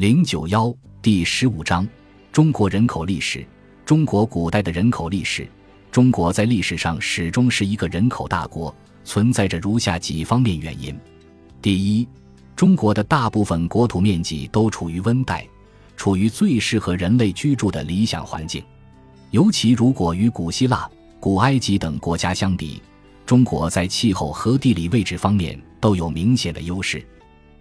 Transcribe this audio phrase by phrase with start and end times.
[0.00, 1.86] 零九幺第十五章：
[2.32, 3.46] 中国人口历史。
[3.84, 5.46] 中国古代的人口历史。
[5.92, 8.74] 中国在历史上始终是一个人口大国，
[9.04, 10.98] 存在着如下几方面原因：
[11.60, 12.08] 第一，
[12.56, 15.46] 中国的大部分国土面积都处于温带，
[15.98, 18.64] 处于最适合人类居住的理想环境。
[19.32, 20.90] 尤其如果与古希腊、
[21.20, 22.82] 古埃及等国家相比，
[23.26, 27.06] 中国在气候和地理位置方面都有明显的优势。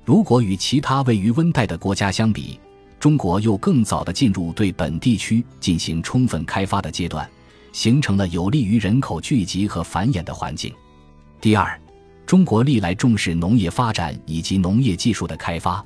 [0.05, 2.59] 如果与其他位于温带的国家相比，
[2.99, 7.29] 中国又更早地进入对本地区进行充分开发的阶段，
[7.71, 10.73] 形成了有利于人口聚集和繁衍的环境。
[11.39, 11.79] 第二，
[12.25, 15.81] 中国历来重视农业发展以及农业技术的开发，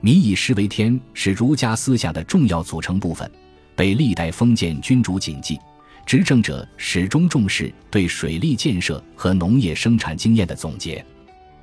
[0.00, 3.30] 民以食为天是儒家思想的重要组成部分，
[3.76, 5.60] 被历代封建君主谨记，
[6.06, 11.04] 执政者始终重视对水利建设和农业生产经验的总结。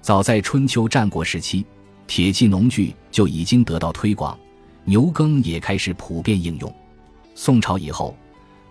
[0.01, 1.65] 早在春秋战国时期。
[2.07, 4.37] 铁器农具就已经得到推广，
[4.83, 6.73] 牛耕也开始普遍应用。
[7.33, 8.15] 宋朝以后，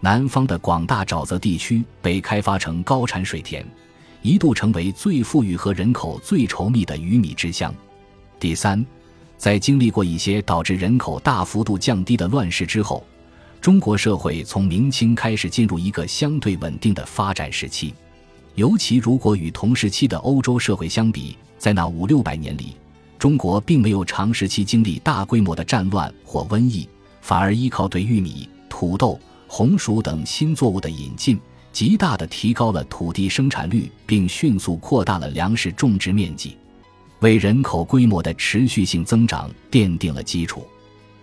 [0.00, 3.66] 南方的广大沼泽地区被开发成高产水田，
[4.22, 7.74] 一度成为最富裕和人口最稠密的鱼米之乡。
[8.38, 8.84] 第三，
[9.36, 13.04] 在经历过一些导致人口大幅度降低的乱世之后，
[13.60, 17.92] 中国社会从明清开始进入一个相对稳定的发展时期。
[18.54, 22.76] 尤其如果与同时期的欧洲社会相比，在那五六百年里。
[23.24, 26.86] 中国并没有长时期经历大规模的战乱或瘟疫，
[27.22, 31.40] 反而依靠对玉米、土豆、红薯等新作物的引进，
[31.72, 36.58] 极大地提高了土地生产率，并迅速扩大了粮食种植面积，
[37.20, 40.62] 为人口规模的持续性增长奠定了基础。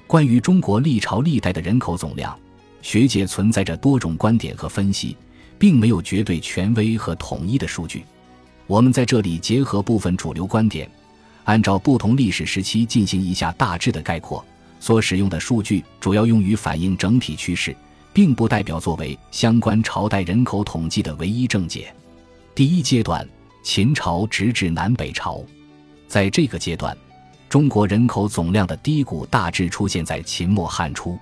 [0.07, 2.35] 关于中国历朝历代的人口总量，
[2.81, 5.15] 学界存在着多种观点和分析，
[5.59, 8.03] 并没有绝对权威和统一的数据。
[8.65, 10.89] 我们在这里结合部分主流观点。
[11.43, 14.43] 按照不同历史时期进行一下大致的概括，
[14.79, 17.75] 所使用的数据主要用于反映整体趋势，
[18.13, 21.93] 并不代表作为相关朝代人口统计的唯一正解。
[22.53, 23.27] 第一阶段，
[23.63, 25.43] 秦朝直至南北朝，
[26.07, 26.95] 在这个阶段，
[27.49, 31.17] 中国人口总量的低谷大致出现在秦末汉初。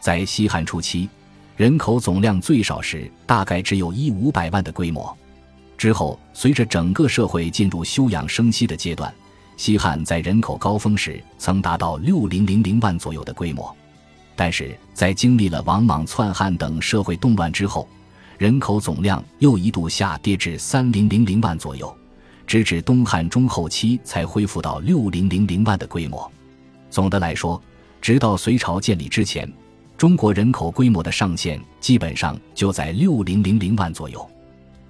[0.00, 1.08] 在西汉初期，
[1.56, 5.16] 人口总量最少时大概只有一五百万的规模，
[5.78, 9.12] 之后随着整个社会进入休养生息的阶段。
[9.56, 13.74] 西汉在人口高峰时曾达到六零零零万左右的规模，
[14.34, 17.88] 但是在经历了王莽篡汉等社会动乱之后，
[18.38, 21.94] 人口总量又一度下跌至三零零零万左右，
[22.46, 26.30] 直至东汉中后期才恢复到六零零零万的规模。
[26.90, 27.62] 总的来说，
[28.00, 29.50] 直到隋朝建立之前，
[29.96, 34.28] 中国人口规模的上限基本上就在六零零零万左右。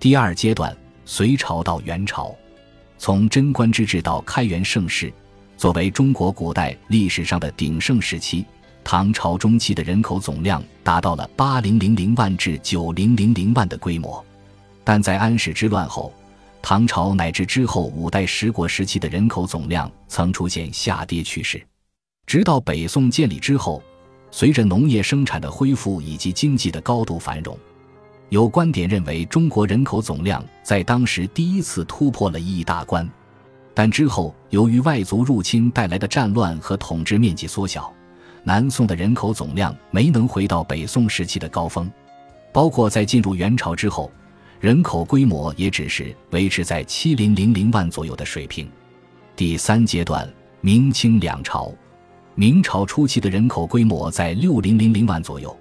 [0.01, 0.75] 第二阶段，
[1.05, 2.34] 隋朝到元朝。
[3.03, 5.13] 从贞观之治到开元盛世，
[5.57, 8.47] 作为中国古代历史上的鼎盛时期，
[8.85, 14.25] 唐朝中期的人口总量达到了八零零零万至九零零零万的规模。
[14.85, 16.15] 但在安史之乱后，
[16.63, 21.61] 唐朝乃至之后五代十国时期的人口总量曾出现下跌趋势。
[22.25, 23.83] 直到北宋建立之后，
[24.31, 27.59] 随着农业生产的恢复以及经济的高度繁荣。
[28.32, 33.06] 有观点认为，中国人口总量在当时第一次突破了一亿大关，
[33.75, 37.92] 但之后由于外族入侵带来的战乱和统治面积缩小，
[38.42, 41.92] 南宋的人口总量没能回到北宋时期的高峰。
[42.54, 44.10] 包括在进入元朝之后，
[44.60, 48.66] 人口规模也只是维持在七零零零万左右的水平。
[49.37, 50.26] 第三阶段，
[50.62, 51.71] 明清两朝，
[52.34, 55.54] 明朝初期的人口规模在六零零零万左右。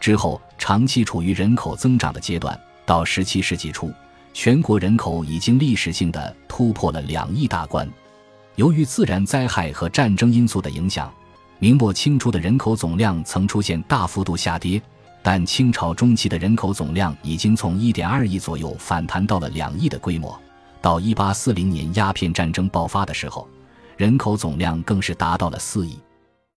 [0.00, 2.58] 之后，长期处于人口增长的阶段。
[2.86, 3.92] 到十七世纪初，
[4.32, 7.86] 全国人口已经历史性的突破了两亿大关。
[8.56, 11.12] 由于自然灾害和战争因素的影响，
[11.58, 14.80] 明末清初的人口总量曾出现大幅度下跌。
[15.20, 20.40] 但清朝中期的人口总量已经从一点二亿左右反弹到了两亿的规模。
[20.80, 23.46] 到一八四零年鸦片战争爆发的时候，
[23.96, 25.98] 人口总量更是达到了四亿。